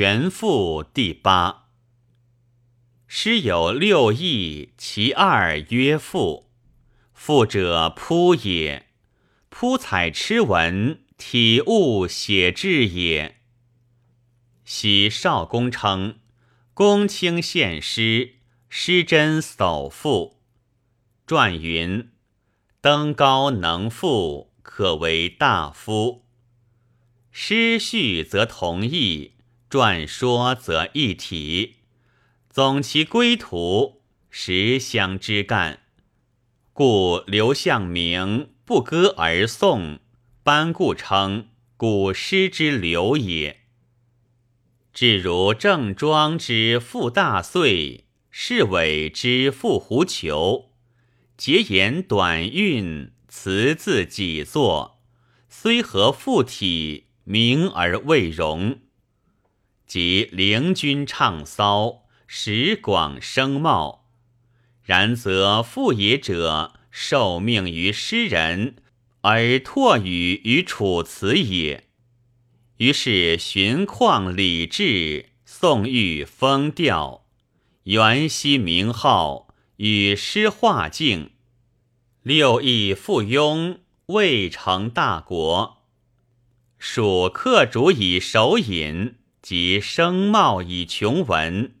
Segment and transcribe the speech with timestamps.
[0.00, 1.70] 全赋第八。
[3.08, 6.52] 诗有六义，其二曰赋。
[7.12, 8.86] 赋者扑也，
[9.48, 13.40] 扑彩痴文，体物写志也。
[14.64, 16.20] 昔少公称
[16.72, 18.34] 公卿献诗，
[18.68, 20.40] 诗真叟赋。
[21.26, 22.12] 传云：
[22.80, 26.24] 登高能赋，可为大夫。
[27.32, 29.32] 诗序则同意，
[29.70, 31.76] 传说则一体。
[32.48, 35.80] 总其归途，实相之干。
[36.72, 39.98] 故刘向明不歌而颂，
[40.42, 43.60] 班固称古诗之流也。
[44.92, 50.70] 至如郑庄之赋大岁，侍伟之赋狐裘，
[51.36, 55.02] 节言短韵，词字己作，
[55.48, 57.04] 虽合赋体。
[57.30, 58.78] 名而未容，
[59.88, 64.04] 即灵君唱骚，时广声茂。
[64.82, 68.76] 然则赋也者，受命于诗人，
[69.22, 71.88] 而托语于楚辞也。
[72.76, 77.24] 于是荀况礼制，宋玉风调，
[77.84, 81.30] 元熙名号，与诗画境，
[82.22, 85.78] 六艺附庸，未成大国。
[86.78, 91.74] 蜀客主以手引，及声貌以穷文，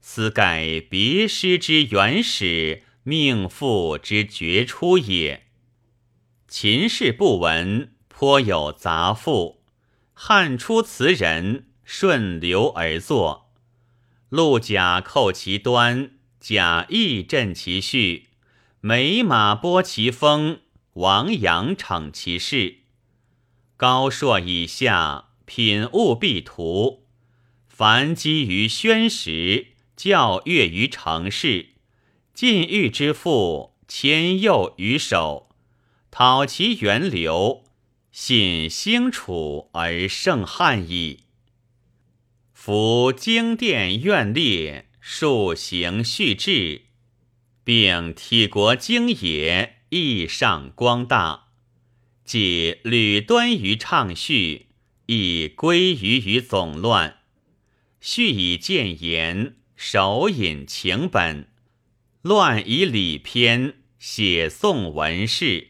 [0.00, 5.44] 斯盖别诗之原始，命赋之绝出也。
[6.48, 9.60] 秦氏不闻，颇有杂赋；
[10.14, 13.52] 汉初词人顺流而作，
[14.30, 18.28] 陆贾扣其端，贾谊振其序，
[18.80, 20.60] 美马拨其风，
[20.94, 22.78] 王阳逞其势。
[23.76, 27.06] 高硕以下，品物必图。
[27.66, 31.70] 凡积于宣时，教阅于成事，
[32.34, 35.48] 禁欲之父，迁诱于手，
[36.10, 37.64] 讨其源流，
[38.12, 41.20] 信兴楚而胜汉矣。
[42.52, 46.82] 夫经殿苑列，数行序志，
[47.64, 51.46] 并体国经也，亦上光大。
[52.24, 54.67] 即吕端于畅序，
[55.10, 57.20] 亦归于于总乱。
[57.98, 61.48] 序以谏言，手引情本，
[62.20, 65.68] 乱以礼篇，写宋文事。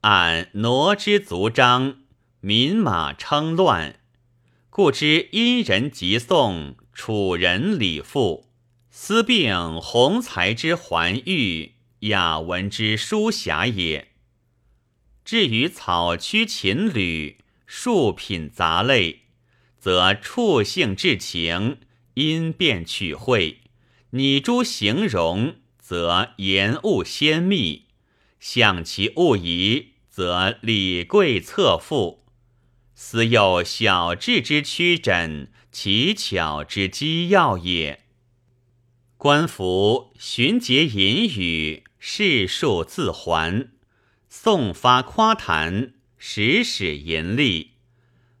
[0.00, 2.00] 按挪之族章，
[2.40, 4.00] 民马称乱，
[4.70, 8.48] 故知殷人即宋，楚人礼赋，
[8.90, 14.08] 思并鸿才之环玉，雅文之书侠也。
[15.24, 17.36] 至于草曲秦吕
[17.72, 19.20] 数品杂类，
[19.78, 21.78] 则处性至情，
[22.14, 23.58] 因变取会；
[24.10, 27.84] 拟诸形容，则言物鲜密；
[28.40, 32.24] 象其物仪，则礼贵侧赋。
[32.96, 38.00] 斯有小智之曲诊，奇巧之机要也。
[39.16, 43.70] 官服循节引语，世数自还。
[44.28, 47.70] 宋发夸谈，时使淫厉；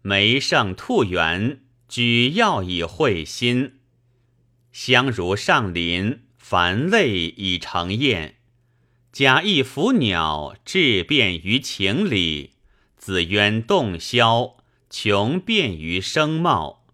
[0.00, 3.80] 梅上兔圆，举要以会心。
[4.70, 8.36] 相如上林，凡类以成宴。
[9.10, 12.52] 假意伏鸟，质变于情理；
[12.96, 14.54] 子渊洞箫，
[14.88, 16.86] 穷变于声貌。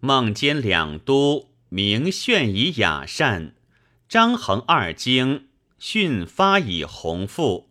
[0.00, 3.52] 梦间两都，名炫以雅善；
[4.08, 5.46] 张衡二京，
[5.78, 7.70] 训发以宏富。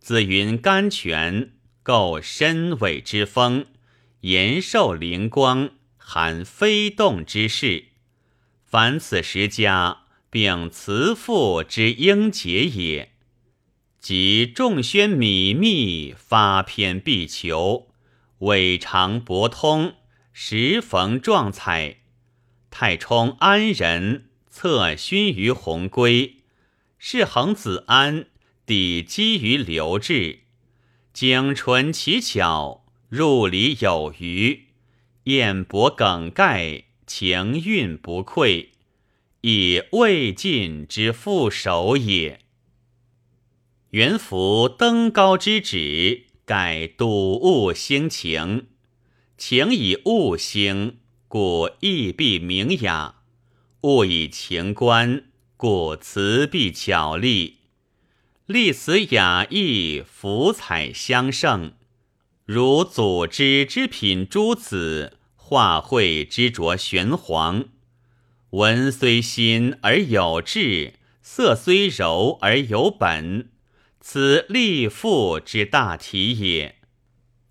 [0.00, 3.64] 子云甘泉，构深伟之风；
[4.20, 7.86] 延寿灵光，含飞动之势。
[8.64, 13.12] 凡此十家，并辞赋之应节也。
[14.00, 17.88] 即众宣靡密，发篇必求，
[18.38, 19.94] 尾长博通，
[20.32, 21.96] 时逢壮彩。
[22.70, 26.42] 太冲安仁，策勋于鸿归；
[26.98, 28.26] 是恒子安。
[28.68, 30.40] 抵基于流质，
[31.14, 34.66] 精纯奇巧，入理有余，
[35.24, 38.72] 艳博梗概，情韵不愧，
[39.40, 42.40] 以未尽之副手也。
[43.92, 48.66] 元符登高之旨，盖睹物兴情，
[49.38, 53.22] 情以物兴，故意必明雅；
[53.80, 55.24] 物以情观，
[55.56, 57.57] 故词必巧丽。
[58.48, 61.74] 立此雅意，福彩相胜。
[62.46, 67.66] 如祖之之品诸子，画会之着玄黄。
[68.52, 73.50] 文虽新而有志，色虽柔而有本，
[74.00, 76.76] 此立赋之大体也。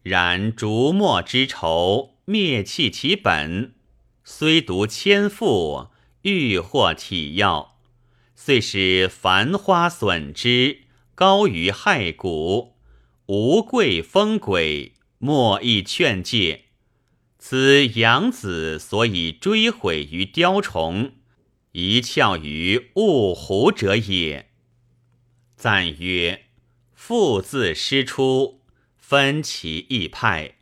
[0.01, 3.75] 然竹墨之愁，灭弃其本，
[4.23, 5.89] 虽读千赋，
[6.23, 7.75] 欲获体要，
[8.35, 10.85] 遂使繁花损之，
[11.17, 12.75] 高于害骨，
[13.25, 16.65] 无贵风鬼，莫亦劝诫。
[17.39, 21.13] 此杨子所以追悔于雕虫，
[21.71, 24.51] 一窍于物狐者也。
[25.55, 26.43] 赞曰：
[26.93, 28.61] 复自师出，
[28.95, 30.57] 分其异派，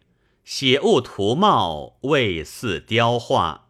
[0.46, 3.68] 写物图貌，未似雕画。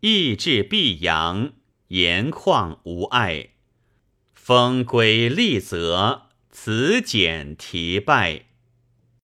[0.00, 1.52] 意志必扬，
[1.88, 3.50] 言况无碍。
[4.48, 8.47] 风归立则，此简题败。